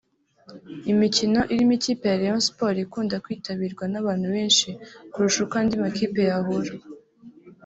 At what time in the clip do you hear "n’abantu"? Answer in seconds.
3.89-4.25